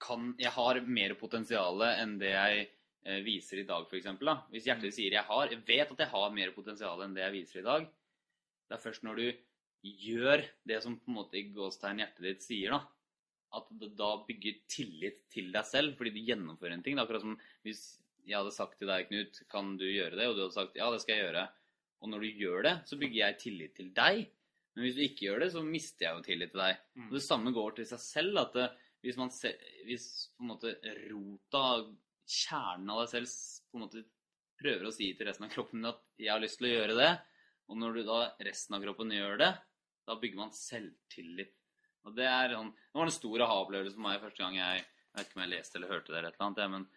[0.00, 2.68] kan Jeg har mer potensial enn det jeg
[3.24, 4.08] viser i dag, f.eks.
[4.52, 7.36] Hvis hjertet sier jeg har Jeg vet at jeg har mer potensial enn det jeg
[7.38, 7.86] viser i dag.
[8.68, 9.28] Det er først når du
[9.80, 12.82] gjør det som på en måte i gåstegn hjertet ditt sier, da,
[13.56, 16.98] at det da bygger tillit til deg selv, fordi du gjennomfører en ting.
[16.98, 17.80] Det er akkurat som hvis
[18.26, 20.28] jeg hadde sagt til deg, Knut, kan du gjøre det?
[20.28, 21.46] Og du hadde sagt ja, det skal jeg gjøre.
[22.00, 24.22] Og når du gjør det, så bygger jeg tillit til deg.
[24.74, 26.84] Men hvis du ikke gjør det, så mister jeg jo tillit til deg.
[26.94, 27.08] Mm.
[27.08, 28.38] Og det samme går til seg selv.
[28.44, 28.68] at det,
[29.04, 29.52] hvis, man se,
[29.88, 30.74] hvis på en måte
[31.10, 31.64] rota,
[32.30, 33.32] kjernen av deg selv,
[33.70, 34.04] på en måte
[34.60, 37.20] prøver å si til resten av kroppen at 'jeg har lyst til å gjøre det',
[37.70, 39.50] og når du da resten av kroppen gjør det,
[40.06, 41.54] da bygger man selvtillit.
[42.04, 45.16] Og det er sånn Det var en stor aha-opplevelse for meg første gang jeg Jeg
[45.16, 46.88] vet ikke om jeg leste eller hørte det, eller et eller annet, men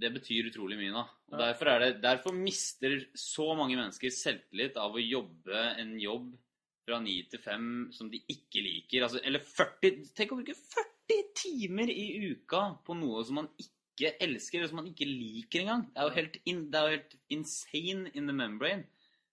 [0.00, 1.02] det betyr utrolig mye nå.
[1.02, 1.52] Og Ja.
[1.52, 6.38] derfor, er det, derfor mister så mange mennesker selvtillit av å jobbe en jobb
[6.86, 9.02] fra ni til fem som de ikke liker.
[9.02, 13.79] Altså, eller 40 Tenk å bruke 40 timer i uka på noe som man ikke
[14.08, 15.86] elsker, eller som man ikke liker engang.
[15.92, 18.86] Det er jo helt, in, det er jo helt insane in the membrane.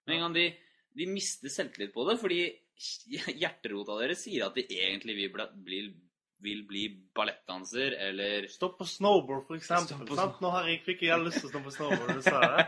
[0.07, 0.47] Med en gang de,
[0.97, 2.41] de mister selvtillit på det, fordi
[3.41, 5.31] hjerterota deres sier at de egentlig vil
[5.65, 5.81] bli,
[6.45, 6.83] vil bli
[7.17, 10.05] ballettdanser, eller Stå på snowboard, for eksempel.
[10.07, 10.41] på sant?
[10.43, 12.67] Nå har jeg, fikk jeg lyst til å stå på snowboard, du sa det.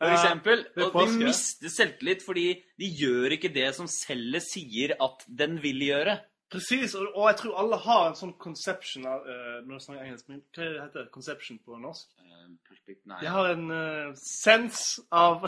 [0.00, 0.64] For eksempel.
[0.86, 2.46] Og de mister selvtillit fordi
[2.80, 6.16] de gjør ikke det som cellet sier at den vil gjøre.
[6.50, 10.06] Precis, og, og jeg tror alle har en sånn conception av uh, Når jeg snakker
[10.06, 11.10] engelsk, men hva heter det?
[11.14, 12.08] Conception på norsk?
[12.18, 13.04] Uh, Perspekt...
[13.06, 13.20] Nei.
[13.22, 15.46] De har en uh, sense av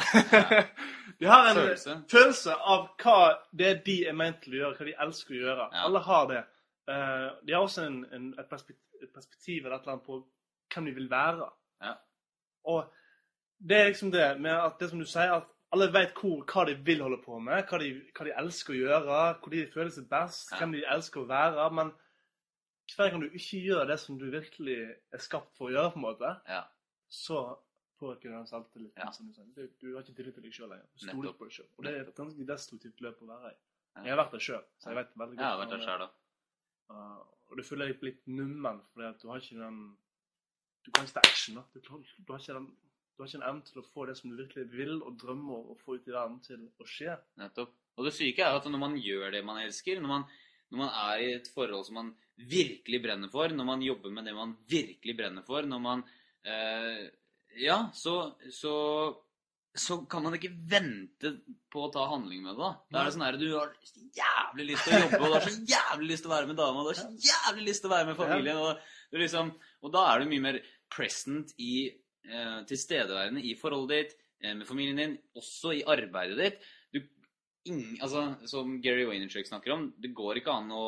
[1.20, 1.96] De har en Følelse.
[2.12, 3.18] følelse av hva
[3.62, 5.68] det de er ment til å gjøre, hva de elsker å gjøre.
[5.72, 5.84] Ja.
[5.88, 6.42] Alle har det.
[6.86, 10.20] Uh, de har også en, en, et, perspektiv, et perspektiv eller et eller annet på
[10.72, 11.50] hvem de vil være.
[11.82, 11.96] Ja.
[12.70, 12.84] Og
[13.58, 16.64] det er liksom det med at det som du sier, at alle vet hvor, hva
[16.68, 19.90] de vil holde på med, hva de, hva de elsker å gjøre, hvor de føler
[19.94, 20.58] seg best, Ja.
[20.60, 21.66] hvem de elsker å være.
[21.72, 21.92] Men
[22.96, 24.78] hver gang du ikke gjør det som du virkelig
[25.12, 26.64] er skapt for å gjøre, på en måte, Ja.
[27.08, 27.38] så
[28.00, 28.98] påvirker det selvtilliten.
[28.98, 29.10] Ja.
[29.12, 29.44] som Du sier.
[29.56, 30.86] Du, du har ikke tillit til deg sjøl lenger.
[30.92, 31.68] Du stoler på deg sjøl.
[31.78, 33.56] Og det er et ganske destruktivt løp å være i.
[33.96, 34.02] Ja.
[34.02, 35.44] Jeg har vært der sjøl, så jeg vet veldig godt.
[35.44, 36.06] Jeg har vært der selv, da.
[36.06, 36.18] det.
[36.90, 39.96] Uh, og du føler deg litt nummen fordi at du har ikke den
[40.84, 41.54] Du kan ikke ta action.
[41.54, 41.62] da.
[41.72, 42.66] Du, du har ikke den
[43.12, 45.72] Du har ikke en evne til å få det som du virkelig vil og drømmer
[45.72, 47.16] og få ut i verden, til å skje.
[47.42, 47.74] Nettopp.
[48.00, 50.28] Og det syke er at når man gjør det man elsker, når man,
[50.72, 54.24] når man er i et forhold som man virkelig brenner for, når man jobber med
[54.26, 56.06] det man virkelig brenner for, når man
[56.48, 57.02] eh,
[57.60, 58.72] Ja, så, så
[59.74, 61.30] så kan man ikke vente
[61.72, 62.60] på å ta handling med det.
[62.60, 62.72] da.
[62.92, 65.36] Da er det sånn her, Du har så jævlig lyst til å jobbe, og du
[65.36, 67.84] har så jævlig lyst til å være med dama, og du har så jævlig lyst
[67.84, 68.60] til å være med familien.
[68.60, 70.58] Og, liksom, og da er du mye mer
[70.92, 71.72] present i
[72.68, 76.70] tilstedeværende i forholdet ditt, eh, med familien din, også i arbeidet ditt.
[76.92, 77.00] Du,
[77.70, 80.86] ing, altså, Som Gary Waynerchuk snakker om, det går ikke an å,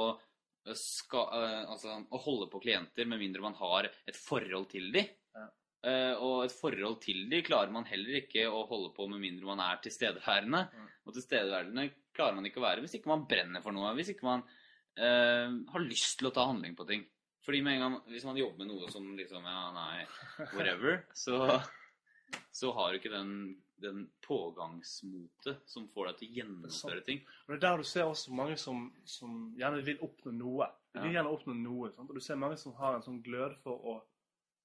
[0.74, 5.10] ska, eh, altså, å holde på klienter med mindre man har et forhold til dem.
[5.34, 5.48] Ja.
[5.84, 9.50] Eh, og et forhold til dem klarer man heller ikke å holde på med mindre
[9.50, 10.66] man er tilstedeværende.
[10.72, 10.92] Mm.
[11.04, 13.92] Og tilstedeværende klarer man ikke å være hvis ikke man brenner for noe.
[13.98, 17.02] Hvis ikke man uh, har lyst til å ta handling på ting.
[17.44, 20.06] Fordi med en gang, Hvis man jobber med noe som liksom Ja, nei,
[20.54, 21.60] whatever, så,
[22.52, 23.34] så har du ikke den,
[23.82, 27.20] den pågangsmotet som får deg til å gjennomføre ting.
[27.44, 30.70] Og Det er der du ser også mange som, som gjerne vil oppnå noe.
[30.94, 32.08] De vil gjerne oppnå noe, sant?
[32.08, 34.00] Og du ser mange som har en sånn glød for å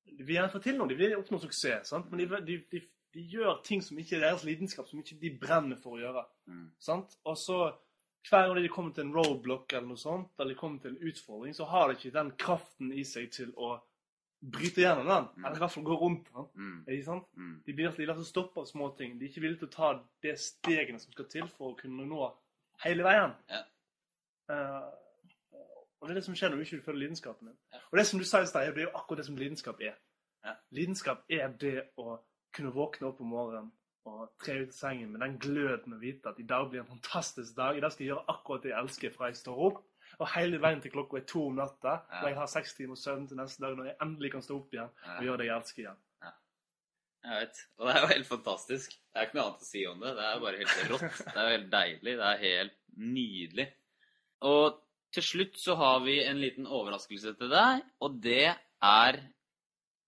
[0.09, 2.07] De vil gjerne få til noe, de vil oppnå suksess, sant?
[2.09, 2.79] men de, de, de,
[3.13, 6.23] de gjør ting som ikke er deres lidenskap, som ikke de brenner for å gjøre.
[6.49, 6.63] Mm.
[6.81, 7.13] Sant?
[7.29, 7.59] Og så
[8.27, 11.07] hver gang de kommer til en roadblock eller noe sånt, eller de kommer til en
[11.09, 13.77] utfordring, så har de ikke den kraften i seg til å
[14.39, 15.45] bryte gjennom den, Mm.
[15.45, 16.45] eller i hvert fall gå rundt den.
[16.55, 16.85] Mm.
[16.87, 17.25] Ikke sant?
[17.35, 17.63] Mm.
[17.65, 19.17] De blir de lar seg stoppe av småting.
[19.19, 22.05] De er ikke villige til å ta de stegene som skal til for å kunne
[22.07, 22.29] nå
[22.85, 23.33] hele veien.
[23.49, 23.63] Ja.
[24.49, 24.91] Uh,
[25.99, 27.57] og det er det som skjer når du ikke følger lidenskapen din.
[27.73, 27.79] Ja.
[27.91, 29.97] Og det som du sa i stad, det er jo akkurat det som lidenskap er.
[30.45, 30.55] Ja.
[30.71, 32.19] Lidenskap er det å
[32.55, 33.71] kunne våkne opp om morgenen
[34.09, 36.89] og tre ut i sengen med den gløden å vite at i dag blir en
[36.89, 37.77] fantastisk dag.
[37.77, 39.79] I dag skal jeg gjøre akkurat det jeg elsker fra jeg står opp.
[40.19, 42.21] Og hele veien til klokka er to om natta, Ja.
[42.23, 44.73] og jeg har seks timer søvn til neste dag når jeg endelig kan stå opp
[44.73, 45.17] igjen Ja.
[45.17, 45.99] og gjøre det jeg elsker igjen.
[47.19, 47.57] Jeg vet.
[47.77, 48.91] Og det er jo helt fantastisk.
[48.95, 50.11] Det er ikke noe annet å si om det.
[50.15, 51.17] Det er bare helt rått.
[51.33, 52.13] Det er jo helt deilig.
[52.21, 53.65] Det er helt nydelig.
[54.47, 54.77] Og
[55.11, 59.19] til slutt så har vi en liten overraskelse til deg, og det er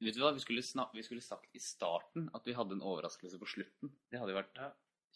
[0.02, 2.82] Vet du hva, vi skulle, snak vi skulle sagt i starten at vi hadde en
[2.82, 3.92] overraskelse på slutten.
[4.10, 4.72] Det hadde jo vært Ja.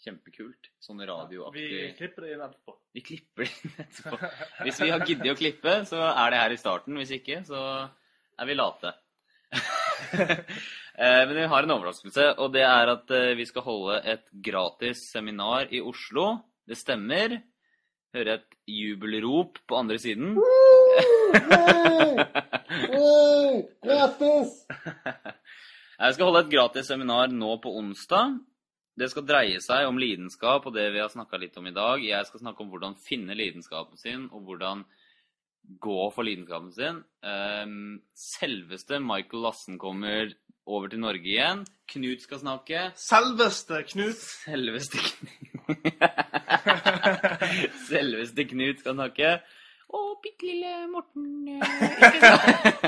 [0.06, 0.70] kjempekult.
[0.84, 1.64] Sånn radioaktig...
[1.72, 2.76] Vi klipper det inn etterpå.
[2.94, 4.20] Vi klipper det inn etterpå.
[4.68, 6.98] Hvis vi har giddet å klippe, så er det her i starten.
[7.00, 7.62] Hvis ikke, så
[8.38, 8.94] er vi late.
[10.98, 14.30] Eh, Men vi har en overraskelse, og det er at eh, vi skal holde et
[14.32, 16.38] gratis seminar i Oslo.
[16.64, 17.36] Det stemmer.
[18.16, 20.38] Hører et jubelrop på andre siden.
[23.86, 24.66] Gratis!
[25.96, 28.36] Jeg skal holde et gratis seminar nå på onsdag.
[28.96, 32.04] Det skal dreie seg om lidenskap og det vi har snakka litt om i dag.
[32.04, 34.86] Jeg skal snakke om hvordan finne lidenskapen sin, og hvordan
[35.82, 37.02] gå for lidenskapen sin.
[37.26, 40.32] Ehm, selveste Michael Lassen kommer
[40.66, 41.66] over til Norge igjen.
[41.92, 42.86] Knut skal snakke.
[43.00, 44.20] Selveste Knut.
[44.46, 45.92] Selveste Knut
[47.90, 49.36] Selveste Knut skal snakke.
[49.94, 52.88] Å, bitte lille Morten ikke sant?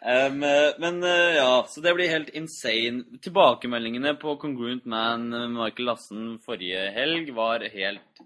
[0.00, 0.38] Um,
[0.80, 3.18] men eh, ja, så det blir helt insane.
[3.20, 8.22] Tilbakemeldingene på Congruent Man med Michael Lassen forrige helg var helt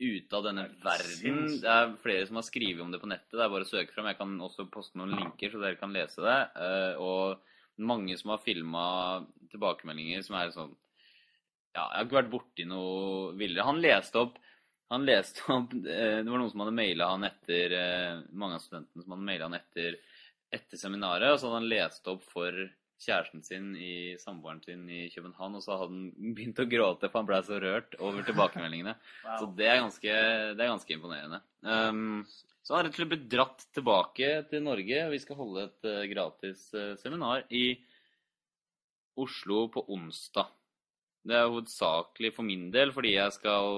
[0.00, 1.46] ute av denne verden.
[1.60, 3.36] Det er flere som har skrevet om det på nettet.
[3.36, 4.08] Det er bare å søke fram.
[4.10, 6.38] Jeg kan også poste noen linker, så dere kan lese det.
[6.66, 8.84] Eh, og mange som har filma
[9.52, 10.76] tilbakemeldinger som er sånn
[11.70, 13.68] Ja, jeg har ikke vært borti noe villere.
[13.68, 14.40] Han leste opp
[14.90, 18.64] han leste opp eh, Det var noen som hadde maila han etter eh, Mange av
[18.64, 20.00] studentene som hadde maila han etter
[20.50, 22.56] etter seminaret, og så hadde han lest opp for
[22.98, 27.20] kjæresten sin i samboeren sin i København, og så hadde han begynt å gråte, for
[27.20, 28.96] han ble så rørt over tilbakemeldingene.
[29.38, 30.16] Så det er ganske,
[30.58, 31.38] det er ganske imponerende.
[31.62, 32.26] Um,
[32.66, 35.90] så han har rett og slett blitt dratt tilbake til Norge, vi skal holde et
[35.92, 36.66] eh, gratis
[36.98, 37.64] seminar i
[39.22, 40.50] Oslo på onsdag.
[41.26, 43.74] Det er hovedsakelig for min del fordi jeg skal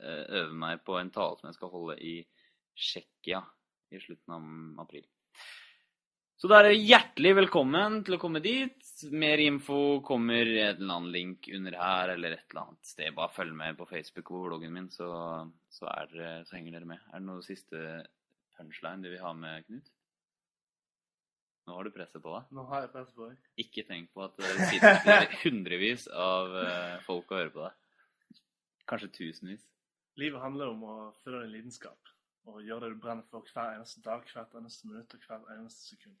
[0.00, 2.16] eh, øve meg på en tale som jeg skal holde i
[2.76, 3.42] Tsjekkia
[3.92, 5.04] i slutten av april.
[6.36, 8.76] Så da er dere hjertelig velkommen til å komme dit.
[9.16, 13.14] Mer info kommer i en eller annen link under her, eller et eller annet sted.
[13.16, 15.08] Bare følg med på Facebook og bloggen min, så,
[15.72, 17.00] så, er så henger dere med.
[17.08, 17.80] Er det noe siste
[18.58, 19.95] punchline du vil ha med, Knut?
[21.66, 22.50] Nå har du presset på deg.
[22.54, 23.46] Nå har jeg presset på deg.
[23.64, 28.42] Ikke tenk på at det sitter hundrevis av eh, folk og hører på deg.
[28.86, 29.64] Kanskje tusenvis.
[30.20, 32.12] Livet handler om å følge din lidenskap
[32.46, 35.90] og gjøre det du brenner for hver eneste dag, hvert eneste minutt og hvert eneste
[35.90, 36.14] sekund.